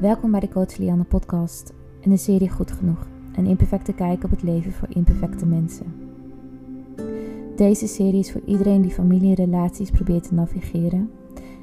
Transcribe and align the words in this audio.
Welkom 0.00 0.30
bij 0.30 0.40
de 0.40 0.48
Coach 0.48 0.76
Lianne 0.76 1.04
podcast 1.04 1.72
en 2.00 2.10
de 2.10 2.16
serie 2.16 2.50
Goed 2.50 2.72
Genoeg. 2.72 3.06
Een 3.36 3.46
imperfecte 3.46 3.92
kijk 3.92 4.24
op 4.24 4.30
het 4.30 4.42
leven 4.42 4.72
voor 4.72 4.88
imperfecte 4.90 5.46
mensen. 5.46 5.94
Deze 7.56 7.86
serie 7.86 8.18
is 8.18 8.32
voor 8.32 8.40
iedereen 8.46 8.82
die 8.82 8.90
familie 8.90 9.28
en 9.28 9.44
relaties 9.44 9.90
probeert 9.90 10.28
te 10.28 10.34
navigeren, 10.34 11.10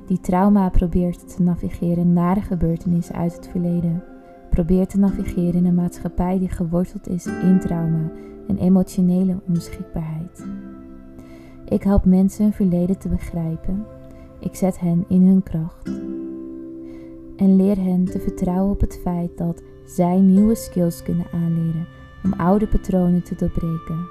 die 0.08 0.20
trauma 0.20 0.70
probeert 0.70 1.36
te 1.36 1.42
navigeren 1.42 2.14
na 2.14 2.34
de 2.34 2.42
gebeurtenissen 2.42 3.16
uit 3.16 3.36
het 3.36 3.48
verleden, 3.48 4.04
probeert 4.50 4.90
te 4.90 5.00
navigeren 5.00 5.54
in 5.54 5.66
een 5.66 5.76
maatschappij 5.76 6.40
die 6.40 6.50
geworteld 6.50 7.08
is 7.08 7.26
in 7.26 7.60
trauma 7.60 8.12
en 8.48 8.58
emotionele 8.58 9.40
onbeschikbaarheid. 9.48 10.46
Ik 11.66 11.84
help 11.84 12.06
mensen 12.06 12.44
hun 12.44 12.54
verleden 12.54 12.98
te 12.98 13.10
begrijpen. 13.10 13.86
Ik 14.40 14.56
zet 14.56 14.80
hen 14.80 15.06
in 15.08 15.22
hun 15.22 15.44
kracht 15.44 15.90
en 17.38 17.56
leer 17.56 17.78
hen 17.78 18.06
te 18.06 18.20
vertrouwen 18.20 18.72
op 18.72 18.82
het 18.82 19.00
feit 19.02 19.38
dat 19.38 19.62
zij 19.86 20.20
nieuwe 20.20 20.56
skills 20.56 21.04
kunnen 21.04 21.26
aanleren 21.32 21.88
om 22.24 22.34
oude 22.34 22.68
patronen 22.68 23.24
te 23.24 23.36
doorbreken. 23.36 24.08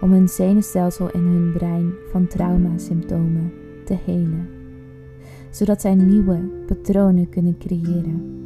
Om 0.00 0.12
hun 0.12 0.28
zenuwstelsel 0.28 1.10
en 1.10 1.20
hun 1.20 1.52
brein 1.52 1.92
van 2.10 2.26
traumasymptomen 2.26 3.52
te 3.84 3.96
helen, 4.04 4.48
zodat 5.50 5.80
zij 5.80 5.94
nieuwe 5.94 6.38
patronen 6.66 7.28
kunnen 7.28 7.58
creëren 7.58 8.38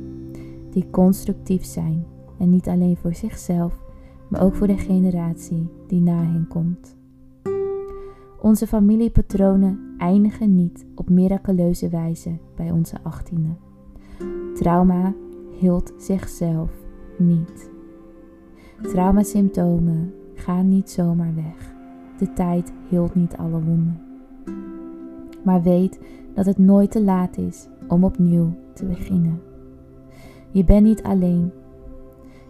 die 0.70 0.91
constructief 0.91 1.64
zijn 1.64 2.06
en 2.38 2.50
niet 2.50 2.68
alleen 2.68 2.96
voor 2.96 3.14
zichzelf, 3.14 3.82
maar 4.28 4.42
ook 4.42 4.55
voor 4.55 4.66
de 4.66 4.78
generatie 4.78 5.68
die 5.86 6.00
na 6.00 6.16
hen 6.16 6.46
komt. 6.48 6.96
Onze 8.41 8.66
familiepatronen 8.66 9.83
eindigen 9.98 10.54
niet 10.54 10.86
op 10.94 11.08
miraculeuze 11.08 11.88
wijze 11.88 12.38
bij 12.56 12.70
onze 12.70 12.96
achttiende. 13.02 13.55
Trauma 14.55 15.14
hield 15.58 15.92
zichzelf 15.96 16.70
niet. 17.19 17.70
Traumasymptomen 18.82 20.14
gaan 20.34 20.69
niet 20.69 20.91
zomaar 20.91 21.34
weg. 21.34 21.74
De 22.19 22.32
tijd 22.32 22.72
hield 22.88 23.14
niet 23.14 23.36
alle 23.36 23.62
wonden. 23.62 24.00
Maar 25.44 25.62
weet 25.62 26.00
dat 26.34 26.47
het 26.47 26.58
nooit 26.58 26.91
te 26.91 27.02
laat 27.02 27.36
is 27.36 27.69
om 27.88 28.04
opnieuw 28.04 28.52
te 28.74 28.84
beginnen. 28.84 29.41
Je 30.50 30.64
bent 30.64 30.84
niet 30.84 31.02
alleen. 31.02 31.52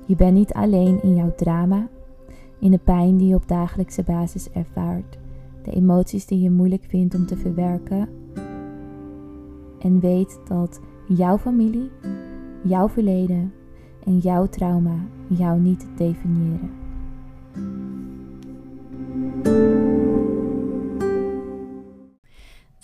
Je 0.07 0.17
bent 0.17 0.35
niet 0.35 0.53
alleen 0.53 1.03
in 1.03 1.15
jouw 1.15 1.35
drama, 1.35 1.89
in 2.59 2.71
de 2.71 2.79
pijn 2.79 3.17
die 3.17 3.29
je 3.29 3.35
op 3.35 3.49
dagelijkse 3.49 4.03
basis 4.03 4.51
ervaart 4.51 5.19
de 5.65 5.71
emoties 5.71 6.27
die 6.27 6.41
je 6.41 6.51
moeilijk 6.51 6.85
vindt 6.89 7.15
om 7.15 7.27
te 7.27 7.37
verwerken. 7.37 8.09
En 9.79 10.01
weet 10.01 10.41
dat 10.49 10.81
jouw 11.09 11.39
familie, 11.39 11.91
jouw 12.63 12.89
verleden 12.89 13.53
en 14.05 14.19
jouw 14.19 14.47
trauma 14.47 15.07
jou 15.29 15.61
niet 15.61 15.87
definiëren. 15.97 16.83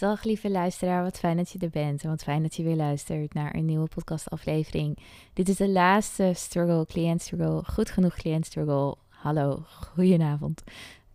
Dag 0.01 0.25
lieve 0.25 0.51
luisteraar, 0.51 1.03
wat 1.03 1.19
fijn 1.19 1.37
dat 1.37 1.51
je 1.51 1.59
er 1.59 1.71
bent 1.71 2.03
en 2.03 2.09
wat 2.09 2.23
fijn 2.23 2.43
dat 2.43 2.55
je 2.55 2.63
weer 2.63 2.77
luistert 2.77 3.35
naar 3.35 3.55
een 3.55 3.65
nieuwe 3.65 3.89
podcastaflevering. 3.89 4.99
Dit 5.33 5.49
is 5.49 5.57
de 5.57 5.69
laatste 5.69 6.33
struggle, 6.35 6.87
client 6.87 7.23
struggle, 7.23 7.63
goed 7.65 7.91
genoeg 7.91 8.15
client 8.15 8.47
struggle. 8.47 8.97
Hallo, 9.09 9.63
goedenavond. 9.67 10.63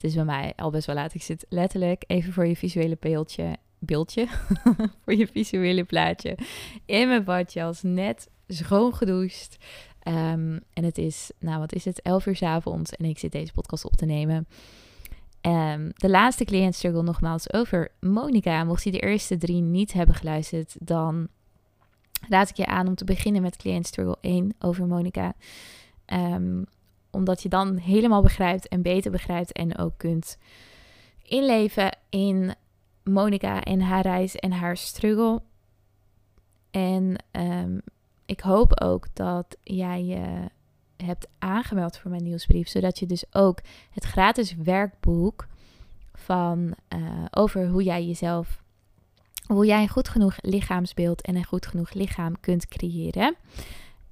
Is 0.06 0.14
bij 0.14 0.26
mij 0.26 0.54
al 0.56 0.70
best 0.70 0.86
wel 0.86 0.96
laat. 0.96 1.14
Ik 1.14 1.24
zit 1.24 1.46
letterlijk 1.50 2.04
even 2.08 2.34
voor 2.34 2.46
je 2.46 2.56
visuele 2.56 2.98
beeldje, 3.00 3.58
beeldje 3.80 4.28
voor 5.04 5.16
je 5.16 5.28
visuele 5.28 5.84
plaatje 5.84 6.38
in 6.86 7.08
mijn 7.08 7.24
badjas, 7.24 7.82
net 7.82 8.30
schoon 8.48 8.96
gedoucht. 8.96 9.58
Ehm, 10.00 10.60
en 10.74 10.84
het 10.84 10.98
is, 10.98 11.32
nou 11.40 11.60
wat 11.60 11.74
is 11.74 11.86
het, 11.86 12.02
11 12.02 12.26
uur 12.26 12.36
s 12.36 12.42
avonds 12.42 12.92
en 12.92 13.06
ik 13.06 13.20
zit 13.20 13.32
deze 13.32 13.54
podcast 13.54 13.86
op 13.86 13.96
te 13.96 14.06
nemen. 14.06 14.48
Um, 15.42 15.92
de 15.96 16.10
laatste 16.10 16.46
client 16.46 16.76
struggle 16.76 17.04
nogmaals 17.04 17.54
over 17.54 17.92
Monica. 18.00 18.64
Mocht 18.64 18.84
je 18.84 18.92
de 18.92 19.00
eerste 19.00 19.38
drie 19.38 19.62
niet 19.62 19.94
hebben 19.94 20.16
geluisterd, 20.16 20.76
dan 20.80 21.28
raad 22.30 22.50
ik 22.50 22.56
je 22.56 22.66
aan 22.66 22.88
om 22.88 22.96
te 22.96 23.06
beginnen 23.06 23.42
met 23.42 23.58
client 23.58 23.88
struggle 23.88 24.18
1 24.22 24.56
over 24.60 24.88
Monica. 24.88 25.34
Um, 26.14 26.66
omdat 27.16 27.42
je 27.42 27.50
dan 27.50 27.78
helemaal 27.78 28.22
begrijpt 28.22 28.68
en 28.68 28.82
beter 28.82 29.12
begrijpt 29.12 29.52
en 29.52 29.78
ook 29.78 29.94
kunt 29.98 30.38
inleven 31.24 31.98
in 32.10 32.54
Monica 33.04 33.64
en 33.64 33.82
haar 33.82 34.02
reis 34.02 34.36
en 34.36 34.52
haar 34.52 34.78
struggle. 34.78 35.42
En 36.72 37.16
um, 37.32 37.82
ik 38.26 38.40
hoop 38.40 38.82
ook 38.82 39.08
dat 39.14 39.58
jij 39.64 40.04
je 40.04 40.50
hebt 41.06 41.28
aangemeld 41.40 41.98
voor 41.98 42.12
mijn 42.12 42.24
nieuwsbrief, 42.24 42.68
zodat 42.68 43.00
je 43.00 43.06
dus 43.06 43.24
ook 43.32 43.60
het 43.92 44.04
gratis 44.04 44.56
werkboek 44.56 45.48
van 46.14 46.76
uh, 46.96 47.26
over 47.32 47.68
hoe 47.68 47.84
jij 47.84 48.06
jezelf, 48.06 48.62
hoe 49.48 49.66
jij 49.66 49.82
een 49.82 49.90
goed 49.90 50.10
genoeg 50.10 50.38
lichaamsbeeld 50.42 51.22
en 51.22 51.36
een 51.36 51.46
goed 51.46 51.66
genoeg 51.66 51.94
lichaam 51.94 52.40
kunt 52.40 52.68
creëren. 52.68 53.36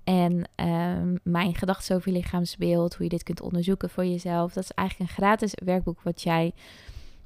En 0.04 0.50
um, 0.56 1.20
mijn 1.24 1.56
gedachten 1.56 1.96
over 1.96 2.12
je 2.12 2.18
lichaamsbeeld, 2.18 2.96
hoe 2.96 3.04
je 3.04 3.10
dit 3.10 3.24
kunt 3.24 3.42
onderzoeken 3.42 3.90
voor 3.90 4.06
jezelf. 4.06 4.54
Dat 4.54 4.64
is 4.64 4.72
eigenlijk 4.72 5.10
een 5.10 5.16
gratis 5.16 5.54
werkboek 5.66 6.02
wat 6.02 6.22
jij 6.22 6.54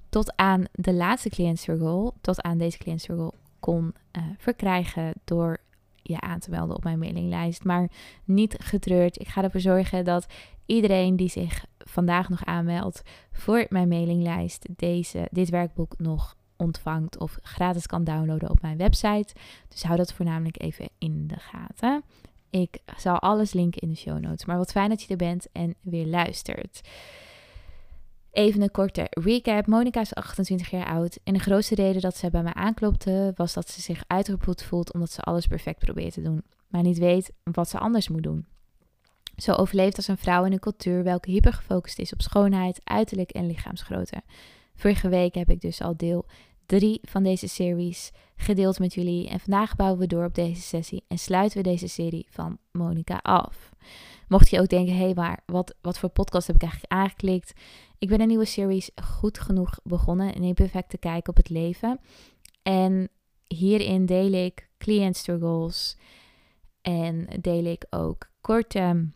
tot 0.09 0.35
aan 0.35 0.65
de 0.71 0.93
laatste 0.93 1.29
client 1.29 1.59
circle, 1.59 2.13
tot 2.21 2.41
aan 2.41 2.57
deze 2.57 2.77
client 2.77 3.01
circle 3.01 3.33
kon 3.59 3.93
uh, 4.17 4.23
verkrijgen 4.37 5.13
door 5.23 5.57
je 6.01 6.21
aan 6.21 6.39
te 6.39 6.49
melden 6.49 6.75
op 6.75 6.83
mijn 6.83 6.99
mailinglijst. 6.99 7.63
Maar 7.63 7.89
niet 8.23 8.55
getreurd. 8.57 9.19
Ik 9.19 9.27
ga 9.27 9.43
ervoor 9.43 9.59
zorgen 9.59 10.05
dat 10.05 10.25
iedereen 10.65 11.15
die 11.15 11.29
zich 11.29 11.65
vandaag 11.77 12.29
nog 12.29 12.45
aanmeldt 12.45 13.01
voor 13.31 13.65
mijn 13.69 13.87
mailinglijst 13.87 14.65
deze, 14.75 15.27
dit 15.31 15.49
werkboek 15.49 15.93
nog 15.97 16.35
ontvangt 16.55 17.17
of 17.17 17.37
gratis 17.41 17.85
kan 17.85 18.03
downloaden 18.03 18.49
op 18.49 18.61
mijn 18.61 18.77
website. 18.77 19.33
Dus 19.67 19.83
hou 19.83 19.97
dat 19.97 20.13
voornamelijk 20.13 20.61
even 20.61 20.89
in 20.97 21.27
de 21.27 21.39
gaten. 21.39 22.03
Ik 22.49 22.77
zal 22.97 23.19
alles 23.19 23.53
linken 23.53 23.81
in 23.81 23.89
de 23.89 23.95
show 23.95 24.19
notes. 24.19 24.45
Maar 24.45 24.57
wat 24.57 24.71
fijn 24.71 24.89
dat 24.89 25.01
je 25.01 25.07
er 25.07 25.17
bent 25.17 25.47
en 25.51 25.75
weer 25.81 26.05
luistert. 26.05 26.81
Even 28.31 28.61
een 28.61 28.71
korte 28.71 29.07
recap. 29.09 29.67
Monika 29.67 30.01
is 30.01 30.15
28 30.15 30.69
jaar 30.69 30.85
oud. 30.85 31.19
En 31.23 31.33
de 31.33 31.39
grootste 31.39 31.75
reden 31.75 32.01
dat 32.01 32.17
ze 32.17 32.29
bij 32.29 32.43
mij 32.43 32.53
aanklopte 32.53 33.31
was 33.35 33.53
dat 33.53 33.69
ze 33.69 33.81
zich 33.81 34.03
uitgeput 34.07 34.63
voelt 34.63 34.93
omdat 34.93 35.11
ze 35.11 35.21
alles 35.21 35.47
perfect 35.47 35.79
probeert 35.79 36.13
te 36.13 36.21
doen. 36.21 36.43
Maar 36.67 36.81
niet 36.81 36.97
weet 36.97 37.31
wat 37.43 37.69
ze 37.69 37.79
anders 37.79 38.09
moet 38.09 38.23
doen. 38.23 38.45
Zo 39.35 39.51
overleeft 39.51 39.97
als 39.97 40.07
een 40.07 40.17
vrouw 40.17 40.45
in 40.45 40.51
een 40.51 40.59
cultuur 40.59 41.03
welke 41.03 41.31
hyper 41.31 41.53
gefocust 41.53 41.99
is 41.99 42.13
op 42.13 42.21
schoonheid, 42.21 42.79
uiterlijk 42.83 43.31
en 43.31 43.47
lichaamsgrootte. 43.47 44.21
Vorige 44.75 45.09
week 45.09 45.35
heb 45.35 45.49
ik 45.49 45.61
dus 45.61 45.81
al 45.81 45.97
deel 45.97 46.25
drie 46.67 46.99
van 47.01 47.23
deze 47.23 47.47
series 47.47 48.11
gedeeld 48.35 48.79
met 48.79 48.93
jullie. 48.93 49.29
En 49.29 49.39
vandaag 49.39 49.75
bouwen 49.75 49.99
we 49.99 50.07
door 50.07 50.25
op 50.25 50.35
deze 50.35 50.61
sessie 50.61 51.03
en 51.07 51.17
sluiten 51.17 51.57
we 51.57 51.63
deze 51.63 51.87
serie 51.87 52.27
van 52.29 52.57
Monica 52.71 53.19
af. 53.21 53.71
Mocht 54.27 54.49
je 54.49 54.59
ook 54.59 54.67
denken, 54.67 54.95
hé, 54.95 55.03
hey, 55.03 55.13
maar 55.13 55.43
wat, 55.45 55.75
wat 55.81 55.99
voor 55.99 56.09
podcast 56.09 56.47
heb 56.47 56.55
ik 56.55 56.61
eigenlijk 56.61 56.91
aangeklikt? 56.91 57.53
Ik 57.97 58.09
ben 58.09 58.21
een 58.21 58.27
nieuwe 58.27 58.45
series 58.45 58.89
goed 59.03 59.39
genoeg 59.39 59.79
begonnen 59.83 60.43
een 60.43 60.53
perfecte 60.53 60.97
kijk 60.97 61.27
op 61.27 61.35
het 61.37 61.49
leven. 61.49 61.99
En 62.63 63.09
hierin 63.47 64.05
deel 64.05 64.31
ik 64.31 64.69
client 64.77 65.15
struggles 65.15 65.97
en 66.81 67.27
deel 67.41 67.65
ik 67.65 67.85
ook 67.89 68.29
korte 68.41 69.09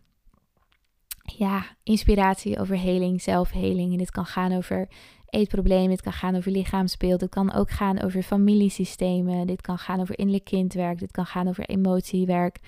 ja, 1.38 1.75
inspiratie 1.83 2.59
over 2.59 2.78
heling, 2.78 3.22
zelfheling. 3.22 3.91
En 3.91 3.97
dit 3.97 4.12
kan 4.12 4.25
gaan 4.25 4.51
over 4.51 4.88
eetproblemen. 5.31 5.90
Dit 5.90 6.02
kan 6.02 6.14
gaan 6.14 6.36
over 6.36 6.52
lichaamsbeeld. 6.52 7.19
Dit 7.19 7.30
kan 7.30 7.54
ook 7.54 7.69
gaan 7.69 8.01
over 8.01 8.24
familiesystemen. 8.24 9.48
Dit 9.48 9.62
kan 9.62 9.78
gaan 9.78 10.00
over 10.00 10.18
innerlijk 10.18 10.45
kindwerk. 10.45 11.00
Dit 11.00 11.12
kan 11.12 11.25
gaan 11.25 11.48
over 11.48 11.66
emotiewerk. 11.66 12.60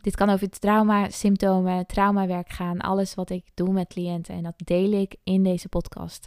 Dit 0.00 0.16
kan 0.16 0.30
over 0.30 0.50
trauma-symptomen, 0.50 1.86
traumawerk 1.86 2.50
gaan. 2.50 2.80
Alles 2.80 3.14
wat 3.14 3.30
ik 3.30 3.44
doe 3.54 3.72
met 3.72 3.88
cliënten. 3.88 4.34
En 4.34 4.42
dat 4.42 4.54
deel 4.56 4.92
ik 4.92 5.16
in 5.22 5.42
deze 5.42 5.68
podcast. 5.68 6.26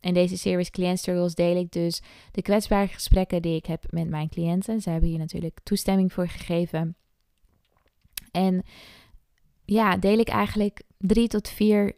In 0.00 0.14
deze 0.14 0.36
series 0.38 0.70
Client 0.70 0.98
Struggles 0.98 1.34
deel 1.34 1.56
ik 1.56 1.72
dus 1.72 2.02
de 2.32 2.42
kwetsbare 2.42 2.86
gesprekken 2.86 3.42
die 3.42 3.56
ik 3.56 3.66
heb 3.66 3.84
met 3.90 4.08
mijn 4.08 4.28
cliënten. 4.28 4.80
Ze 4.80 4.90
hebben 4.90 5.08
hier 5.08 5.18
natuurlijk 5.18 5.58
toestemming 5.62 6.12
voor 6.12 6.28
gegeven. 6.28 6.96
En 8.30 8.62
ja, 9.64 9.96
deel 9.96 10.18
ik 10.18 10.28
eigenlijk 10.28 10.82
drie 10.98 11.28
tot 11.28 11.48
vier 11.48 11.96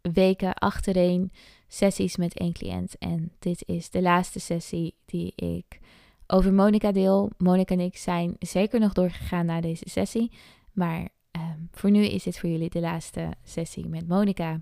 weken 0.00 0.54
achtereen 0.54 1.32
sessies 1.68 2.16
met 2.16 2.34
één 2.34 2.52
cliënt. 2.52 2.98
En 2.98 3.32
dit 3.38 3.62
is 3.66 3.90
de 3.90 4.02
laatste 4.02 4.40
sessie 4.40 4.94
die 5.04 5.32
ik 5.34 5.78
over 6.26 6.52
Monica 6.52 6.92
deel. 6.92 7.30
Monica 7.36 7.74
en 7.74 7.80
ik 7.80 7.96
zijn 7.96 8.36
zeker 8.38 8.80
nog 8.80 8.92
doorgegaan 8.92 9.46
naar 9.46 9.60
deze 9.60 9.88
sessie. 9.88 10.30
Maar 10.72 11.08
ehm, 11.30 11.58
voor 11.70 11.90
nu 11.90 12.04
is 12.04 12.22
dit 12.22 12.38
voor 12.38 12.48
jullie 12.48 12.70
de 12.70 12.80
laatste 12.80 13.30
sessie 13.44 13.88
met 13.88 14.08
Monica. 14.08 14.60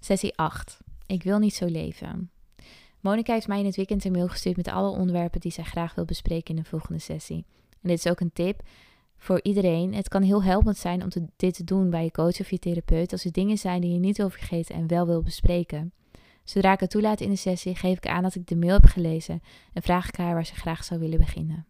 Sessie 0.00 0.36
8. 0.36 0.78
Ik 1.06 1.22
wil 1.22 1.38
niet 1.38 1.54
zo 1.54 1.66
leven. 1.66 2.30
Monica 3.00 3.32
heeft 3.32 3.48
mij 3.48 3.58
in 3.58 3.66
het 3.66 3.76
weekend 3.76 4.04
een 4.04 4.12
mail 4.12 4.28
gestuurd 4.28 4.56
met 4.56 4.68
alle 4.68 4.90
onderwerpen 4.90 5.40
die 5.40 5.52
zij 5.52 5.64
graag 5.64 5.94
wil 5.94 6.04
bespreken 6.04 6.56
in 6.56 6.62
de 6.62 6.68
volgende 6.68 7.00
sessie. 7.00 7.44
En 7.70 7.88
dit 7.88 7.98
is 7.98 8.10
ook 8.10 8.20
een 8.20 8.32
tip. 8.32 8.62
voor 9.20 9.40
iedereen. 9.42 9.94
Het 9.94 10.08
kan 10.08 10.22
heel 10.22 10.42
helpend 10.42 10.76
zijn 10.76 11.02
om 11.02 11.08
te, 11.08 11.24
dit 11.36 11.54
te 11.54 11.64
doen 11.64 11.90
bij 11.90 12.04
je 12.04 12.10
coach 12.10 12.40
of 12.40 12.50
je 12.50 12.58
therapeut 12.58 13.12
als 13.12 13.24
er 13.24 13.32
dingen 13.32 13.58
zijn 13.58 13.80
die 13.80 13.92
je 13.92 13.98
niet 13.98 14.16
wil 14.16 14.30
vergeten 14.30 14.74
en 14.74 14.86
wel 14.86 15.06
wil 15.06 15.22
bespreken. 15.22 15.92
Zodra 16.48 16.72
ik 16.72 16.80
het 16.80 16.90
toelaat 16.90 17.20
in 17.20 17.28
de 17.28 17.36
sessie, 17.36 17.74
geef 17.74 17.96
ik 17.96 18.06
aan 18.06 18.22
dat 18.22 18.34
ik 18.34 18.46
de 18.46 18.56
mail 18.56 18.72
heb 18.72 18.84
gelezen 18.84 19.42
en 19.72 19.82
vraag 19.82 20.08
ik 20.08 20.16
haar 20.16 20.34
waar 20.34 20.46
ze 20.46 20.54
graag 20.54 20.84
zou 20.84 21.00
willen 21.00 21.18
beginnen. 21.18 21.66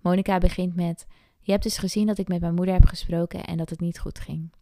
Monica 0.00 0.38
begint 0.38 0.74
met: 0.74 1.06
Je 1.40 1.50
hebt 1.50 1.62
dus 1.62 1.78
gezien 1.78 2.06
dat 2.06 2.18
ik 2.18 2.28
met 2.28 2.40
mijn 2.40 2.54
moeder 2.54 2.74
heb 2.74 2.84
gesproken 2.84 3.44
en 3.44 3.56
dat 3.56 3.70
het 3.70 3.80
niet 3.80 3.98
goed 3.98 4.18
ging. 4.18 4.52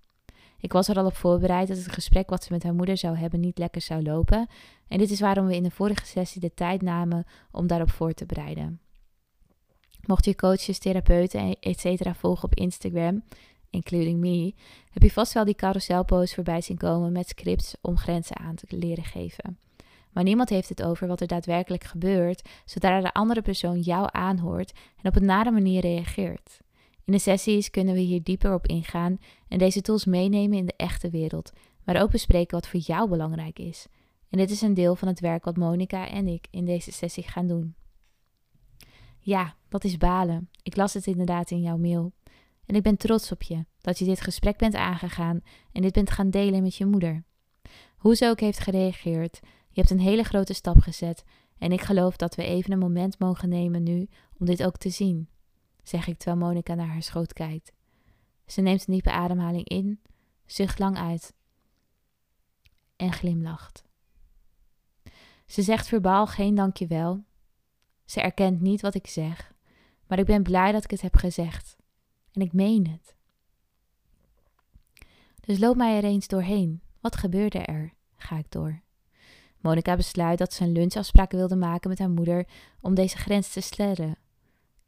Ik 0.59 0.73
was 0.73 0.89
er 0.89 0.97
al 0.97 1.07
op 1.07 1.17
voorbereid 1.17 1.69
dat 1.69 1.77
het 1.77 1.93
gesprek 1.93 2.31
wat 2.31 2.45
ze 2.45 2.53
met 2.53 2.63
haar 2.63 2.75
moeder 2.75 2.97
zou 2.97 3.17
hebben 3.17 3.41
niet 3.41 3.59
lekker 3.59 3.81
zou 3.81 4.03
lopen. 4.03 4.49
En 4.89 4.99
dit 4.99 5.11
is 5.11 5.21
waarom 5.21 5.47
we 5.47 5.57
in 5.57 5.63
de 5.63 5.71
vorige 5.71 6.07
sessie 6.07 6.41
de 6.41 6.55
tijd 6.55 6.83
namen 6.83 7.25
om 7.51 7.67
daarop 7.67 7.91
voor 7.91 8.13
te 8.13 8.27
bereiden. 8.27 8.81
Mocht 10.07 10.25
je 10.25 10.35
coaches, 10.35 10.79
therapeuten, 10.79 11.57
etc. 11.61 12.11
volgen 12.15 12.45
op 12.45 12.55
Instagram, 12.55 13.23
including 13.77 14.21
me, 14.21 14.55
heb 14.91 15.03
je 15.03 15.11
vast 15.11 15.33
wel 15.33 15.45
die 15.45 15.55
carouselposts 15.55 16.35
voorbij 16.35 16.61
zien 16.61 16.77
komen 16.77 17.13
met 17.13 17.29
scripts 17.29 17.77
om 17.81 17.97
grenzen 17.97 18.37
aan 18.37 18.55
te 18.55 18.77
leren 18.77 19.05
geven. 19.05 19.59
Maar 20.13 20.25
niemand 20.25 20.49
heeft 20.49 20.69
het 20.69 20.83
over 20.83 21.09
wat 21.09 21.21
er 21.21 21.27
daadwerkelijk 21.27 21.85
gebeurt, 21.85 22.49
zodra 22.65 23.01
de 23.01 23.13
andere 23.13 23.43
persoon 23.43 23.81
jou 23.81 24.09
aanhoort 24.13 24.73
en 25.03 25.09
op 25.09 25.17
een 25.17 25.25
nare 25.25 25.51
manier 25.51 25.81
reageert. 25.81 26.61
In 27.05 27.13
de 27.13 27.19
sessies 27.19 27.71
kunnen 27.71 27.95
we 27.95 28.01
hier 28.01 28.23
dieper 28.23 28.55
op 28.55 28.67
ingaan 28.67 29.19
en 29.49 29.59
deze 29.59 29.81
tools 29.81 30.05
meenemen 30.05 30.59
in 30.59 30.67
de 30.67 30.75
echte 30.77 31.11
wereld, 31.11 31.53
maar 31.85 32.03
ook 32.03 32.11
bespreken 32.11 32.57
wat 32.57 32.69
voor 32.69 32.81
jou 32.81 33.09
belangrijk 33.09 33.59
is. 33.59 33.87
En 34.29 34.39
dit 34.39 34.51
is 34.51 34.61
een 34.61 34.75
deel 34.75 34.97
van 34.97 35.09
het 35.09 35.21
werk 35.21 35.45
wat 35.45 35.57
Monica 35.57 36.09
en 36.09 36.27
ik 36.27 36.47
in 36.51 36.65
deze 36.65 36.93
sessie 36.93 37.23
gaan 37.23 37.47
doen. 37.47 37.75
Ja, 39.19 39.55
dat 39.69 39.85
is 39.85 39.97
balen. 39.97 40.51
Ik 40.63 40.77
las 40.77 40.95
het 40.95 41.07
inderdaad 41.07 41.51
in 41.51 41.61
jouw 41.61 41.77
mail. 41.77 42.13
En 42.67 42.75
ik 42.75 42.83
ben 42.83 42.97
trots 42.97 43.33
op 43.33 43.43
je 43.43 43.65
dat 43.81 43.99
je 43.99 44.05
dit 44.05 44.21
gesprek 44.21 44.59
bent 44.59 44.75
aangegaan 44.75 45.41
en 45.73 45.83
dit 45.83 45.93
bent 45.93 46.11
gaan 46.11 46.31
delen 46.31 46.63
met 46.63 46.77
je 46.77 46.87
moeder. 46.87 47.25
Hoe 47.97 48.15
ze 48.15 48.29
ook 48.29 48.41
heeft 48.41 48.59
gereageerd, 48.59 49.41
je 49.43 49.81
hebt 49.81 49.91
een 49.91 50.01
hele 50.01 50.23
grote 50.23 50.55
stap 50.55 50.79
gezet 50.79 51.25
en 51.59 51.73
ik 51.73 51.81
geloof 51.81 52.17
dat 52.17 52.35
we 52.35 52.43
even 52.43 52.73
een 52.73 52.79
moment 52.79 53.19
mogen 53.19 53.49
nemen 53.49 53.83
nu 53.83 54.09
om 54.39 54.47
dit 54.47 54.65
ook 54.65 54.77
te 54.77 54.91
zien, 54.91 55.29
zeg 55.83 56.07
ik 56.07 56.19
terwijl 56.19 56.47
Monica 56.47 56.75
naar 56.75 56.87
haar 56.87 57.03
schoot 57.03 57.33
kijkt. 57.33 57.73
Ze 58.47 58.61
neemt 58.61 58.87
een 58.87 58.95
diepe 58.95 59.11
ademhaling 59.11 59.69
in, 59.69 60.01
zucht 60.47 60.79
lang 60.79 60.97
uit 60.97 61.35
en 62.97 63.13
glimlacht. 63.13 63.85
Ze 65.47 65.63
zegt 65.63 65.87
verbaal 65.87 66.27
geen 66.27 66.55
dankjewel. 66.55 67.25
Ze 68.05 68.21
erkent 68.21 68.61
niet 68.61 68.81
wat 68.81 68.95
ik 68.95 69.07
zeg, 69.07 69.55
maar 70.07 70.19
ik 70.19 70.27
ben 70.27 70.43
blij 70.43 70.73
dat 70.73 70.85
ik 70.85 70.91
het 70.91 71.01
heb 71.01 71.17
gezegd. 71.17 71.76
En 72.37 72.43
ik 72.43 72.53
meen 72.53 72.89
het. 72.89 73.15
Dus 75.41 75.59
loop 75.59 75.77
mij 75.77 75.97
er 75.97 76.05
eens 76.05 76.29
doorheen. 76.29 76.81
Wat 77.01 77.17
gebeurde 77.17 77.59
er? 77.59 77.93
Ga 78.17 78.39
ik 78.39 78.51
door. 78.51 78.81
Monica 79.61 79.97
besluit 79.97 80.39
dat 80.39 80.53
ze 80.53 80.65
een 80.65 80.73
lunchafspraak 80.73 81.31
wilde 81.31 81.57
maken 81.57 81.91
met 81.91 81.99
haar 81.99 82.11
moeder 82.11 82.47
om 82.81 82.95
deze 82.95 83.17
grens 83.17 83.53
te 83.53 83.61
stellen. 83.61 84.17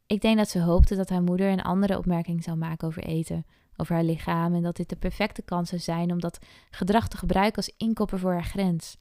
Ik 0.05 0.21
denk 0.21 0.37
dat 0.37 0.49
ze 0.49 0.61
hoopte 0.61 0.95
dat 0.95 1.09
haar 1.09 1.21
moeder 1.21 1.51
een 1.51 1.61
andere 1.61 1.97
opmerking 1.97 2.43
zou 2.43 2.57
maken 2.57 2.87
over 2.87 3.03
eten, 3.03 3.45
over 3.77 3.95
haar 3.95 4.03
lichaam 4.03 4.55
en 4.55 4.61
dat 4.61 4.75
dit 4.75 4.89
de 4.89 4.95
perfecte 4.95 5.41
kans 5.41 5.69
zou 5.69 5.81
zijn 5.81 6.11
om 6.11 6.19
dat 6.19 6.39
gedrag 6.69 7.07
te 7.07 7.17
gebruiken 7.17 7.55
als 7.55 7.73
inkopper 7.77 8.19
voor 8.19 8.31
haar 8.31 8.45
grens. 8.45 8.97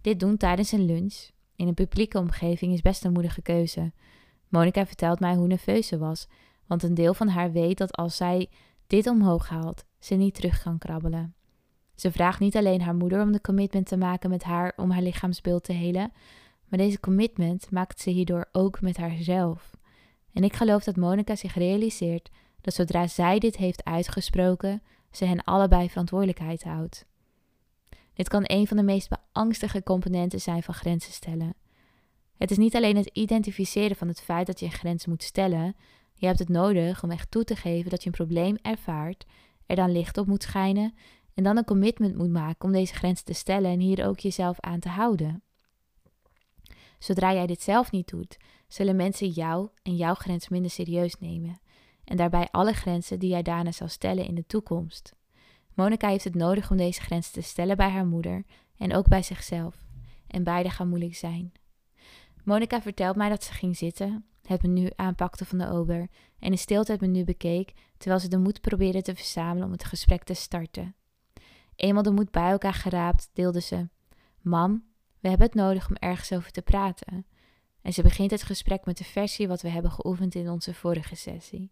Dit 0.00 0.20
doen 0.20 0.36
tijdens 0.36 0.72
een 0.72 0.84
lunch 0.84 1.28
in 1.56 1.68
een 1.68 1.74
publieke 1.74 2.18
omgeving 2.18 2.72
is 2.72 2.82
best 2.82 3.04
een 3.04 3.12
moedige 3.12 3.42
keuze. 3.42 3.92
Monica 4.48 4.86
vertelt 4.86 5.20
mij 5.20 5.34
hoe 5.34 5.46
nerveus 5.46 5.86
ze 5.86 5.98
was, 5.98 6.26
want 6.70 6.82
een 6.82 6.94
deel 6.94 7.14
van 7.14 7.28
haar 7.28 7.52
weet 7.52 7.78
dat 7.78 7.96
als 7.96 8.16
zij 8.16 8.48
dit 8.86 9.06
omhoog 9.06 9.48
haalt, 9.48 9.84
ze 9.98 10.14
niet 10.14 10.34
terug 10.34 10.62
kan 10.62 10.78
krabbelen. 10.78 11.34
Ze 11.94 12.12
vraagt 12.12 12.40
niet 12.40 12.56
alleen 12.56 12.82
haar 12.82 12.94
moeder 12.94 13.22
om 13.22 13.32
de 13.32 13.40
commitment 13.40 13.86
te 13.86 13.96
maken 13.96 14.30
met 14.30 14.42
haar 14.42 14.72
om 14.76 14.90
haar 14.90 15.02
lichaamsbeeld 15.02 15.64
te 15.64 15.72
helen, 15.72 16.12
maar 16.68 16.78
deze 16.78 17.00
commitment 17.00 17.70
maakt 17.70 18.00
ze 18.00 18.10
hierdoor 18.10 18.48
ook 18.52 18.80
met 18.80 18.96
haarzelf. 18.96 19.70
En 20.32 20.44
ik 20.44 20.52
geloof 20.52 20.84
dat 20.84 20.96
Monica 20.96 21.36
zich 21.36 21.54
realiseert 21.54 22.30
dat 22.60 22.74
zodra 22.74 23.06
zij 23.06 23.38
dit 23.38 23.56
heeft 23.56 23.84
uitgesproken, 23.84 24.82
ze 25.10 25.24
hen 25.24 25.44
allebei 25.44 25.88
verantwoordelijkheid 25.88 26.64
houdt. 26.64 27.06
Dit 28.14 28.28
kan 28.28 28.42
een 28.46 28.66
van 28.66 28.76
de 28.76 28.82
meest 28.82 29.08
beangstige 29.08 29.82
componenten 29.82 30.40
zijn 30.40 30.62
van 30.62 30.74
grenzen 30.74 31.12
stellen. 31.12 31.54
Het 32.36 32.50
is 32.50 32.56
niet 32.56 32.76
alleen 32.76 32.96
het 32.96 33.10
identificeren 33.12 33.96
van 33.96 34.08
het 34.08 34.20
feit 34.20 34.46
dat 34.46 34.60
je 34.60 34.66
een 34.66 34.72
grens 34.72 35.06
moet 35.06 35.22
stellen, 35.22 35.74
je 36.20 36.26
hebt 36.26 36.38
het 36.38 36.48
nodig 36.48 37.02
om 37.02 37.10
echt 37.10 37.30
toe 37.30 37.44
te 37.44 37.56
geven 37.56 37.90
dat 37.90 38.00
je 38.02 38.06
een 38.06 38.14
probleem 38.14 38.56
ervaart, 38.62 39.26
er 39.66 39.76
dan 39.76 39.92
licht 39.92 40.18
op 40.18 40.26
moet 40.26 40.42
schijnen 40.42 40.94
en 41.34 41.44
dan 41.44 41.56
een 41.56 41.64
commitment 41.64 42.16
moet 42.16 42.30
maken 42.30 42.64
om 42.64 42.72
deze 42.72 42.94
grens 42.94 43.22
te 43.22 43.32
stellen 43.32 43.70
en 43.70 43.80
hier 43.80 44.06
ook 44.06 44.18
jezelf 44.18 44.60
aan 44.60 44.80
te 44.80 44.88
houden. 44.88 45.42
Zodra 46.98 47.32
jij 47.32 47.46
dit 47.46 47.62
zelf 47.62 47.90
niet 47.90 48.08
doet, 48.08 48.36
zullen 48.68 48.96
mensen 48.96 49.28
jou 49.28 49.68
en 49.82 49.96
jouw 49.96 50.14
grens 50.14 50.48
minder 50.48 50.70
serieus 50.70 51.14
nemen 51.18 51.60
en 52.04 52.16
daarbij 52.16 52.48
alle 52.50 52.72
grenzen 52.72 53.18
die 53.18 53.30
jij 53.30 53.42
daarna 53.42 53.72
zal 53.72 53.88
stellen 53.88 54.26
in 54.26 54.34
de 54.34 54.46
toekomst. 54.46 55.14
Monica 55.74 56.08
heeft 56.08 56.24
het 56.24 56.34
nodig 56.34 56.70
om 56.70 56.76
deze 56.76 57.00
grens 57.00 57.30
te 57.30 57.40
stellen 57.40 57.76
bij 57.76 57.90
haar 57.90 58.06
moeder 58.06 58.44
en 58.76 58.94
ook 58.94 59.08
bij 59.08 59.22
zichzelf. 59.22 59.86
En 60.26 60.44
beide 60.44 60.70
gaan 60.70 60.88
moeilijk 60.88 61.14
zijn. 61.14 61.52
Monica 62.44 62.82
vertelt 62.82 63.16
mij 63.16 63.28
dat 63.28 63.44
ze 63.44 63.52
ging 63.52 63.76
zitten, 63.76 64.29
het 64.50 64.62
menu 64.62 64.90
aanpakte 64.96 65.44
van 65.44 65.58
de 65.58 65.68
ober 65.68 66.08
en 66.38 66.50
in 66.50 66.58
stilte 66.58 66.92
het 66.92 67.00
menu 67.00 67.24
bekeek, 67.24 67.72
terwijl 67.96 68.20
ze 68.20 68.28
de 68.28 68.38
moed 68.38 68.60
probeerde 68.60 69.02
te 69.02 69.14
verzamelen 69.14 69.66
om 69.66 69.72
het 69.72 69.84
gesprek 69.84 70.24
te 70.24 70.34
starten. 70.34 70.94
Eenmaal 71.76 72.02
de 72.02 72.10
moed 72.10 72.30
bij 72.30 72.50
elkaar 72.50 72.74
geraapt, 72.74 73.30
deelde 73.32 73.60
ze: 73.60 73.88
Mam, 74.40 74.84
we 75.20 75.28
hebben 75.28 75.46
het 75.46 75.56
nodig 75.56 75.88
om 75.88 75.96
ergens 75.96 76.32
over 76.32 76.50
te 76.50 76.62
praten. 76.62 77.26
En 77.82 77.92
ze 77.92 78.02
begint 78.02 78.30
het 78.30 78.42
gesprek 78.42 78.84
met 78.84 78.98
de 78.98 79.04
versie 79.04 79.48
wat 79.48 79.62
we 79.62 79.68
hebben 79.68 79.90
geoefend 79.90 80.34
in 80.34 80.48
onze 80.48 80.74
vorige 80.74 81.16
sessie. 81.16 81.70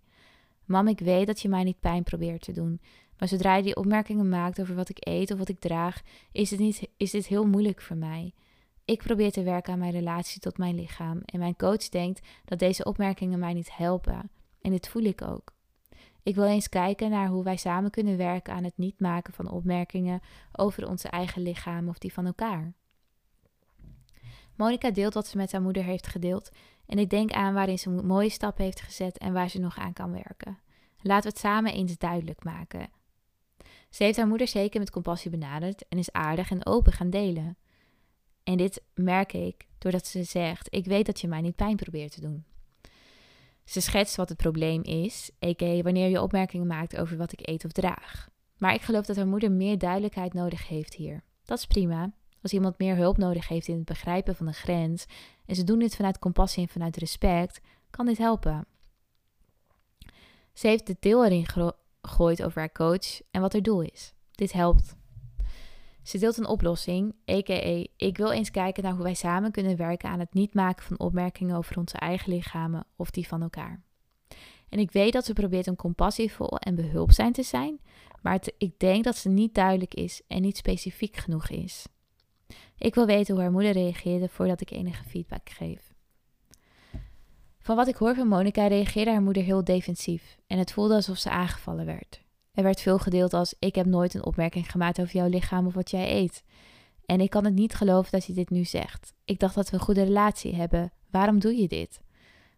Mam, 0.65 0.89
ik 0.89 1.01
weet 1.01 1.27
dat 1.27 1.41
je 1.41 1.49
mij 1.49 1.65
niet 1.65 1.81
pijn 1.81 2.03
probeert 2.03 2.43
te 2.43 2.53
doen, 2.53 2.81
maar 3.19 3.29
zodra 3.29 3.57
je 3.57 3.63
die 3.63 3.77
opmerkingen 3.77 4.29
maakt 4.29 4.61
over 4.61 4.75
wat 4.75 4.89
ik 4.89 5.07
eet 5.07 5.31
of 5.31 5.39
wat 5.39 5.49
ik 5.49 5.59
draag, 5.59 6.03
is, 6.33 6.51
het 6.51 6.61
niet, 6.61 6.89
is 6.97 7.11
dit 7.11 7.27
heel 7.27 7.47
moeilijk 7.47 7.81
voor 7.81 7.97
mij. 7.97 8.35
Ik 8.89 9.03
probeer 9.03 9.33
te 9.33 9.43
werken 9.43 9.73
aan 9.73 9.79
mijn 9.79 9.93
relatie 9.93 10.41
tot 10.41 10.59
mijn 10.59 10.75
lichaam 10.75 11.21
en 11.25 11.39
mijn 11.39 11.57
coach 11.57 11.89
denkt 11.89 12.27
dat 12.45 12.59
deze 12.59 12.85
opmerkingen 12.85 13.39
mij 13.39 13.53
niet 13.53 13.77
helpen. 13.77 14.31
En 14.61 14.71
dit 14.71 14.89
voel 14.89 15.03
ik 15.03 15.23
ook. 15.23 15.53
Ik 16.23 16.35
wil 16.35 16.45
eens 16.45 16.69
kijken 16.69 17.11
naar 17.11 17.29
hoe 17.29 17.45
wij 17.45 17.57
samen 17.57 17.91
kunnen 17.91 18.17
werken 18.17 18.55
aan 18.55 18.65
het 18.65 18.77
niet 18.77 19.01
maken 19.01 19.33
van 19.33 19.51
opmerkingen 19.51 20.21
over 20.53 20.89
onze 20.89 21.09
eigen 21.09 21.43
lichaam 21.43 21.89
of 21.89 21.99
die 21.99 22.13
van 22.13 22.27
elkaar. 22.27 22.73
Monica 24.55 24.91
deelt 24.91 25.15
wat 25.15 25.27
ze 25.27 25.37
met 25.37 25.53
haar 25.53 25.63
moeder 25.63 25.85
heeft 25.85 26.07
gedeeld 26.07 26.51
en 26.87 26.99
ik 26.99 27.11
denk 27.11 27.33
aan 27.33 27.55
waarin 27.55 27.79
ze 27.79 27.91
mooie 27.91 28.31
stappen 28.31 28.65
heeft 28.65 28.81
gezet 28.81 29.19
en 29.19 29.33
waar 29.33 29.49
ze 29.49 29.59
nog 29.59 29.79
aan 29.79 29.93
kan 29.93 30.13
werken. 30.13 30.59
Laten 31.03 31.23
we 31.23 31.29
het 31.29 31.39
samen 31.39 31.73
eens 31.73 31.99
duidelijk 31.99 32.45
maken. 32.45 32.91
Ze 33.91 34.05
heeft 34.05 34.17
haar 34.17 34.29
moeder 34.29 34.49
zeker 34.49 34.81
met 34.81 34.91
compassie 34.91 35.31
benaderd 35.31 35.89
en 35.89 35.99
is 35.99 36.13
aardig 36.13 36.51
en 36.51 36.67
open 36.67 36.93
gaan 36.93 37.11
delen. 37.11 37.57
En 38.49 38.57
dit 38.57 38.83
merk 38.95 39.33
ik 39.33 39.67
doordat 39.79 40.07
ze 40.07 40.23
zegt: 40.23 40.75
Ik 40.75 40.85
weet 40.85 41.07
dat 41.07 41.21
je 41.21 41.29
mij 41.29 41.41
niet 41.41 41.57
pijn 41.57 41.77
probeert 41.77 42.13
te 42.13 42.21
doen. 42.21 42.45
Ze 43.65 43.81
schetst 43.81 44.17
wat 44.17 44.29
het 44.29 44.39
probleem 44.39 44.83
is, 44.83 45.31
a.k.a. 45.45 45.83
wanneer 45.83 46.09
je 46.09 46.23
opmerkingen 46.23 46.67
maakt 46.67 46.97
over 46.97 47.17
wat 47.17 47.33
ik 47.33 47.49
eet 47.49 47.65
of 47.65 47.73
draag. 47.73 48.29
Maar 48.59 48.75
ik 48.75 48.83
geloof 48.83 49.07
dat 49.07 49.17
haar 49.17 49.27
moeder 49.27 49.53
meer 49.53 49.79
duidelijkheid 49.79 50.33
nodig 50.33 50.69
heeft 50.69 50.95
hier. 50.95 51.23
Dat 51.45 51.59
is 51.59 51.67
prima. 51.67 52.13
Als 52.43 52.53
iemand 52.53 52.79
meer 52.79 52.97
hulp 52.97 53.17
nodig 53.17 53.49
heeft 53.49 53.69
in 53.69 53.77
het 53.77 53.85
begrijpen 53.85 54.37
van 54.37 54.47
de 54.47 54.53
grens 54.53 55.07
en 55.47 55.55
ze 55.55 55.65
doen 55.65 55.79
dit 55.79 55.97
vanuit 55.97 56.19
compassie 56.19 56.63
en 56.63 56.69
vanuit 56.69 56.97
respect, 56.97 57.61
kan 57.91 58.07
dit 58.07 58.19
helpen. 58.19 58.67
Ze 60.53 60.67
heeft 60.67 60.87
de 60.87 60.97
deel 61.01 61.25
erin 61.25 61.47
gegooid 62.03 62.43
over 62.43 62.59
haar 62.59 62.73
coach 62.73 63.21
en 63.31 63.41
wat 63.41 63.53
haar 63.53 63.63
doel 63.63 63.81
is. 63.81 64.15
Dit 64.31 64.53
helpt. 64.53 64.98
Ze 66.09 66.19
deelt 66.19 66.37
een 66.37 66.47
oplossing, 66.47 67.15
a.k.a. 67.31 67.87
ik 67.97 68.17
wil 68.17 68.33
eens 68.33 68.51
kijken 68.51 68.83
naar 68.83 68.93
hoe 68.93 69.03
wij 69.03 69.15
samen 69.15 69.51
kunnen 69.51 69.77
werken 69.77 70.09
aan 70.09 70.19
het 70.19 70.35
niet 70.35 70.55
maken 70.55 70.85
van 70.85 70.99
opmerkingen 70.99 71.57
over 71.57 71.79
onze 71.79 71.97
eigen 71.97 72.33
lichamen 72.33 72.87
of 72.97 73.11
die 73.11 73.27
van 73.27 73.43
elkaar. 73.43 73.83
En 74.69 74.79
ik 74.79 74.91
weet 74.91 75.13
dat 75.13 75.25
ze 75.25 75.33
probeert 75.33 75.69
om 75.69 75.77
compassievol 75.77 76.59
en 76.59 76.75
behulpzaam 76.75 77.33
te 77.33 77.43
zijn, 77.43 77.81
maar 78.23 78.41
ik 78.59 78.79
denk 78.79 79.05
dat 79.05 79.17
ze 79.17 79.29
niet 79.29 79.55
duidelijk 79.55 79.95
is 79.95 80.23
en 80.29 80.43
niet 80.43 80.57
specifiek 80.57 81.17
genoeg 81.17 81.49
is. 81.49 81.87
Ik 82.79 82.95
wil 82.95 83.07
weten 83.07 83.35
hoe 83.35 83.43
haar 83.43 83.53
moeder 83.53 83.73
reageerde 83.73 84.29
voordat 84.29 84.61
ik 84.61 84.71
enige 84.71 85.05
feedback 85.05 85.51
geef. 85.51 85.95
Van 87.59 87.77
wat 87.77 87.89
ik 87.89 87.97
hoor 87.97 88.15
van 88.15 88.29
Monica 88.29 88.67
reageerde 88.67 89.11
haar 89.11 89.23
moeder 89.23 89.43
heel 89.43 89.65
defensief 89.65 90.39
en 90.47 90.59
het 90.59 90.73
voelde 90.73 90.95
alsof 90.95 91.19
ze 91.19 91.31
aangevallen 91.31 91.87
werd. 91.87 92.27
Er 92.59 92.65
werd 92.65 92.81
veel 92.81 92.99
gedeeld 92.99 93.35
als: 93.35 93.55
Ik 93.59 93.75
heb 93.75 93.87
nooit 93.87 94.15
een 94.15 94.25
opmerking 94.25 94.71
gemaakt 94.71 95.01
over 95.01 95.15
jouw 95.15 95.29
lichaam 95.29 95.67
of 95.67 95.75
wat 95.75 95.91
jij 95.91 96.13
eet. 96.13 96.43
En 97.07 97.21
ik 97.21 97.31
kan 97.31 97.45
het 97.45 97.55
niet 97.55 97.75
geloven 97.75 98.11
dat 98.11 98.25
je 98.25 98.33
dit 98.33 98.51
nu 98.51 98.65
zegt. 98.65 99.15
Ik 99.25 99.39
dacht 99.39 99.55
dat 99.55 99.71
we 99.71 99.77
een 99.77 99.83
goede 99.83 100.03
relatie 100.03 100.55
hebben. 100.55 100.93
Waarom 101.11 101.39
doe 101.39 101.57
je 101.57 101.69
dit? 101.69 102.01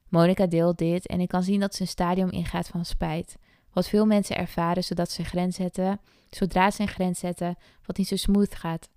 Monica 0.09 0.47
deelt 0.47 0.79
dit 0.79 1.07
en 1.07 1.21
ik 1.21 1.29
kan 1.29 1.43
zien 1.43 1.61
dat 1.61 1.75
ze 1.75 1.83
een 1.83 1.89
stadium 1.89 2.31
ingaat 2.31 2.69
van 2.69 2.85
spijt. 2.85 3.37
Wat 3.73 3.89
veel 3.89 4.07
mensen 4.07 4.37
ervaren 4.37 4.85
zodat 4.85 5.11
ze 5.11 5.25
grens 5.25 5.57
zetten, 5.57 6.01
zodra 6.31 6.71
ze 6.71 6.83
een 6.83 6.89
grens 6.89 7.19
zetten, 7.19 7.57
wat 7.87 7.97
niet 7.97 8.09
zo 8.09 8.17
smooth 8.17 8.55
gaat. 8.55 8.89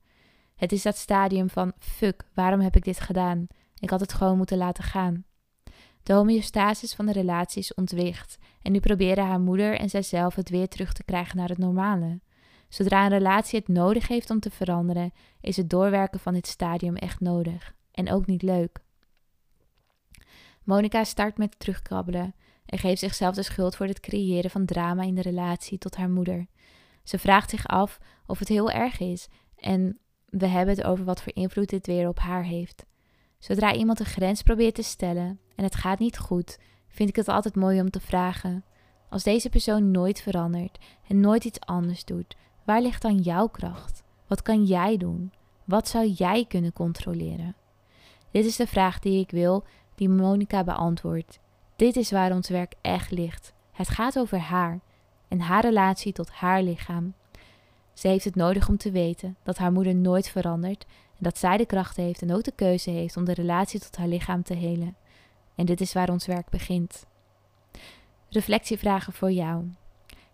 Het 0.55 0.72
is 0.72 0.81
dat 0.81 0.98
stadium 0.98 1.50
van 1.50 1.74
fuck, 1.79 2.25
waarom 2.33 2.60
heb 2.60 2.75
ik 2.75 2.83
dit 2.83 3.00
gedaan? 3.00 3.48
Ik 3.79 3.89
had 3.89 4.00
het 4.00 4.13
gewoon 4.13 4.38
moeten 4.38 4.57
laten 4.57 4.83
gaan. 4.83 5.25
De 6.03 6.13
homeostasis 6.13 6.93
van 6.93 7.05
de 7.05 7.12
relatie 7.12 7.62
is 7.62 7.74
ontwicht 7.74 8.38
en 8.62 8.72
nu 8.72 8.79
proberen 8.79 9.25
haar 9.25 9.39
moeder 9.39 9.79
en 9.79 9.89
zijzelf 9.89 10.36
het 10.36 10.50
weer 10.50 10.67
terug 10.67 10.93
te 10.93 11.03
krijgen 11.03 11.38
naar 11.38 11.50
het 11.50 11.57
normale. 11.57 12.19
Zodra 12.69 13.03
een 13.03 13.10
relatie 13.10 13.60
het 13.60 13.67
nodig 13.67 14.07
heeft 14.07 14.29
om 14.29 14.39
te 14.39 14.51
veranderen, 14.51 15.12
is 15.41 15.57
het 15.57 15.69
doorwerken 15.69 16.19
van 16.19 16.33
dit 16.33 16.48
stadium 16.48 16.95
echt 16.95 17.19
nodig 17.19 17.75
en 17.91 18.12
ook 18.12 18.25
niet 18.25 18.41
leuk. 18.41 18.79
Monica 20.63 21.03
start 21.03 21.38
met 21.38 21.60
terugkrabbelen 21.60 22.36
en 22.65 22.77
geeft 22.79 23.00
zichzelf 23.00 23.36
de 23.36 23.43
schuld 23.43 23.75
voor 23.75 23.86
het 23.86 24.00
creëren 24.00 24.50
van 24.50 24.65
drama 24.65 25.03
in 25.03 25.15
de 25.15 25.22
relatie 25.22 25.77
tot 25.77 25.95
haar 25.95 26.10
moeder. 26.10 26.48
Ze 27.03 27.19
vraagt 27.19 27.50
zich 27.50 27.67
af 27.67 28.00
of 28.25 28.39
het 28.39 28.48
heel 28.48 28.72
erg 28.72 29.00
is 29.00 29.27
en 29.55 30.00
we 30.25 30.48
hebben 30.48 30.75
het 30.75 30.86
over 30.86 31.05
wat 31.05 31.22
voor 31.22 31.36
invloed 31.36 31.69
dit 31.69 31.88
weer 31.88 32.07
op 32.07 32.19
haar 32.19 32.43
heeft. 32.43 32.86
Zodra 33.43 33.73
iemand 33.73 34.00
een 34.00 34.05
grens 34.05 34.41
probeert 34.41 34.75
te 34.75 34.83
stellen 34.83 35.39
en 35.55 35.63
het 35.63 35.75
gaat 35.75 36.00
niet 36.00 36.17
goed, 36.17 36.57
vind 36.88 37.09
ik 37.09 37.15
het 37.15 37.27
altijd 37.27 37.55
mooi 37.55 37.81
om 37.81 37.89
te 37.89 38.00
vragen: 38.00 38.63
als 39.09 39.23
deze 39.23 39.50
persoon 39.50 39.91
nooit 39.91 40.21
verandert 40.21 40.77
en 41.07 41.19
nooit 41.19 41.45
iets 41.45 41.59
anders 41.59 42.05
doet, 42.05 42.35
waar 42.63 42.81
ligt 42.81 43.01
dan 43.01 43.17
jouw 43.17 43.47
kracht? 43.47 44.03
Wat 44.27 44.41
kan 44.41 44.63
jij 44.63 44.97
doen? 44.97 45.31
Wat 45.63 45.88
zou 45.88 46.07
jij 46.07 46.45
kunnen 46.45 46.73
controleren? 46.73 47.55
Dit 48.31 48.45
is 48.45 48.55
de 48.55 48.67
vraag 48.67 49.00
die 49.00 49.19
ik 49.19 49.31
wil 49.31 49.63
die 49.95 50.09
Monica 50.09 50.63
beantwoordt. 50.63 51.39
Dit 51.75 51.95
is 51.95 52.12
waar 52.12 52.31
ons 52.31 52.50
werk 52.50 52.73
echt 52.81 53.12
ligt. 53.12 53.53
Het 53.71 53.89
gaat 53.89 54.19
over 54.19 54.38
haar 54.38 54.79
en 55.27 55.39
haar 55.39 55.62
relatie 55.62 56.13
tot 56.13 56.29
haar 56.29 56.62
lichaam. 56.63 57.13
Ze 57.93 58.07
heeft 58.07 58.25
het 58.25 58.35
nodig 58.35 58.69
om 58.69 58.77
te 58.77 58.91
weten 58.91 59.35
dat 59.43 59.57
haar 59.57 59.71
moeder 59.71 59.95
nooit 59.95 60.29
verandert 60.29 60.85
en 61.17 61.19
dat 61.19 61.38
zij 61.38 61.57
de 61.57 61.65
kracht 61.65 61.97
heeft 61.97 62.21
en 62.21 62.33
ook 62.33 62.43
de 62.43 62.53
keuze 62.55 62.89
heeft 62.89 63.17
om 63.17 63.25
de 63.25 63.33
relatie 63.33 63.79
tot 63.79 63.97
haar 63.97 64.07
lichaam 64.07 64.43
te 64.43 64.53
helen. 64.53 64.95
En 65.55 65.65
dit 65.65 65.81
is 65.81 65.93
waar 65.93 66.09
ons 66.09 66.25
werk 66.25 66.50
begint. 66.50 67.05
Reflectievragen 68.29 69.13
voor 69.13 69.31
jou. 69.31 69.63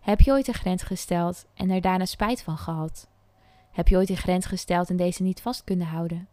Heb 0.00 0.20
je 0.20 0.30
ooit 0.30 0.48
een 0.48 0.54
grens 0.54 0.82
gesteld 0.82 1.46
en 1.54 1.70
er 1.70 1.80
daarna 1.80 2.04
spijt 2.04 2.42
van 2.42 2.58
gehad? 2.58 3.08
Heb 3.70 3.88
je 3.88 3.96
ooit 3.96 4.08
een 4.08 4.16
grens 4.16 4.46
gesteld 4.46 4.90
en 4.90 4.96
deze 4.96 5.22
niet 5.22 5.40
vast 5.40 5.64
kunnen 5.64 5.86
houden? 5.86 6.28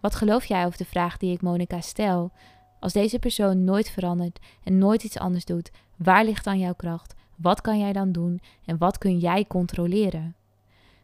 Wat 0.00 0.14
geloof 0.14 0.44
jij 0.44 0.66
over 0.66 0.78
de 0.78 0.84
vraag 0.84 1.16
die 1.16 1.32
ik 1.32 1.42
Monica 1.42 1.80
stel? 1.80 2.32
Als 2.80 2.92
deze 2.92 3.18
persoon 3.18 3.64
nooit 3.64 3.90
verandert 3.90 4.38
en 4.64 4.78
nooit 4.78 5.04
iets 5.04 5.18
anders 5.18 5.44
doet, 5.44 5.70
waar 5.96 6.24
ligt 6.24 6.44
dan 6.44 6.58
jouw 6.58 6.74
kracht? 6.74 7.14
Wat 7.36 7.60
kan 7.60 7.78
jij 7.78 7.92
dan 7.92 8.12
doen 8.12 8.40
en 8.64 8.78
wat 8.78 8.98
kun 8.98 9.18
jij 9.18 9.44
controleren? 9.46 10.36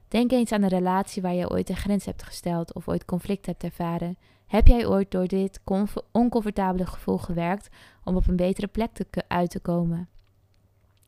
Denk 0.08 0.30
eens 0.30 0.52
aan 0.52 0.62
een 0.62 0.68
relatie 0.68 1.22
waar 1.22 1.34
je 1.34 1.50
ooit 1.50 1.68
een 1.68 1.76
grens 1.76 2.04
hebt 2.04 2.22
gesteld 2.22 2.74
of 2.74 2.88
ooit 2.88 3.04
conflict 3.04 3.46
hebt 3.46 3.64
ervaren. 3.64 4.16
Heb 4.46 4.66
jij 4.66 4.86
ooit 4.86 5.10
door 5.10 5.26
dit 5.26 5.60
oncomfortabele 6.12 6.86
gevoel 6.86 7.18
gewerkt 7.18 7.68
om 8.04 8.16
op 8.16 8.28
een 8.28 8.36
betere 8.36 8.66
plek 8.66 8.92
te, 8.92 9.06
uit 9.28 9.50
te 9.50 9.60
komen? 9.60 10.08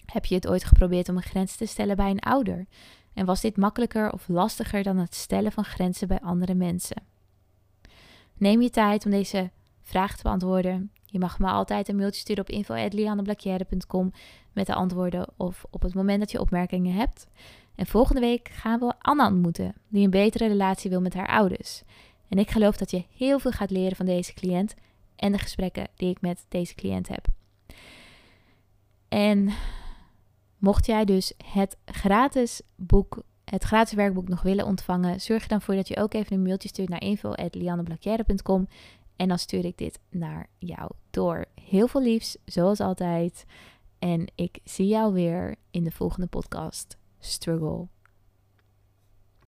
Heb 0.04 0.24
je 0.24 0.34
het 0.34 0.48
ooit 0.48 0.64
geprobeerd 0.64 1.08
om 1.08 1.16
een 1.16 1.22
grens 1.22 1.56
te 1.56 1.66
stellen 1.66 1.96
bij 1.96 2.10
een 2.10 2.20
ouder? 2.20 2.66
En 3.14 3.26
was 3.26 3.40
dit 3.40 3.56
makkelijker 3.56 4.12
of 4.12 4.28
lastiger 4.28 4.82
dan 4.82 4.96
het 4.96 5.14
stellen 5.14 5.52
van 5.52 5.64
grenzen 5.64 6.08
bij 6.08 6.20
andere 6.20 6.54
mensen? 6.54 7.02
Neem 8.36 8.62
je 8.62 8.70
tijd 8.70 9.04
om 9.04 9.10
deze 9.10 9.50
vraag 9.82 10.16
te 10.16 10.22
beantwoorden. 10.22 10.90
Je 11.04 11.18
mag 11.18 11.38
me 11.38 11.46
altijd 11.46 11.88
een 11.88 11.96
mailtje 11.96 12.20
sturen 12.20 12.42
op 12.42 12.50
info.lianneblakjere.com 12.50 14.12
met 14.52 14.66
de 14.66 14.74
antwoorden 14.74 15.28
of 15.36 15.64
op 15.70 15.82
het 15.82 15.94
moment 15.94 16.18
dat 16.18 16.30
je 16.30 16.40
opmerkingen 16.40 16.94
hebt. 16.94 17.26
En 17.76 17.86
volgende 17.86 18.20
week 18.20 18.48
gaan 18.48 18.78
we 18.78 18.94
Anna 18.98 19.26
ontmoeten, 19.26 19.74
die 19.88 20.04
een 20.04 20.10
betere 20.10 20.46
relatie 20.46 20.90
wil 20.90 21.00
met 21.00 21.14
haar 21.14 21.28
ouders. 21.28 21.82
En 22.28 22.38
ik 22.38 22.50
geloof 22.50 22.76
dat 22.76 22.90
je 22.90 23.04
heel 23.16 23.38
veel 23.38 23.50
gaat 23.50 23.70
leren 23.70 23.96
van 23.96 24.06
deze 24.06 24.34
cliënt 24.34 24.74
en 25.16 25.32
de 25.32 25.38
gesprekken 25.38 25.88
die 25.96 26.10
ik 26.10 26.20
met 26.20 26.44
deze 26.48 26.74
cliënt 26.74 27.08
heb. 27.08 27.26
En 29.08 29.50
mocht 30.58 30.86
jij 30.86 31.04
dus 31.04 31.32
het 31.44 31.76
gratis 31.84 32.60
boek, 32.76 33.22
het 33.44 33.64
gratis 33.64 33.94
werkboek 33.94 34.28
nog 34.28 34.42
willen 34.42 34.66
ontvangen, 34.66 35.20
zorg 35.20 35.42
er 35.42 35.48
dan 35.48 35.62
voor 35.62 35.74
dat 35.74 35.88
je 35.88 35.96
ook 35.96 36.14
even 36.14 36.36
een 36.36 36.42
mailtje 36.42 36.68
stuurt 36.68 36.88
naar 36.88 37.02
info.lianneblakjere.com 37.02 38.68
en 39.16 39.28
dan 39.28 39.38
stuur 39.38 39.64
ik 39.64 39.78
dit 39.78 39.98
naar 40.10 40.46
jou 40.58 40.90
door. 41.10 41.44
Heel 41.68 41.88
veel 41.88 42.02
liefs, 42.02 42.36
zoals 42.44 42.80
altijd. 42.80 43.44
En 43.98 44.32
ik 44.34 44.58
zie 44.64 44.86
jou 44.86 45.12
weer 45.12 45.56
in 45.70 45.84
de 45.84 45.90
volgende 45.90 46.26
podcast. 46.26 46.96
Struggle 47.26 47.90